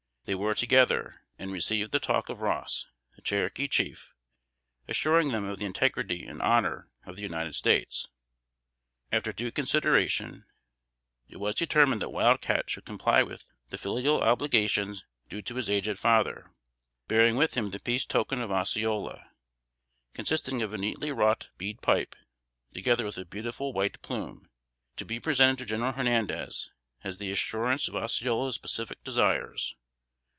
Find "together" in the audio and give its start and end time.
0.53-1.23, 22.75-23.05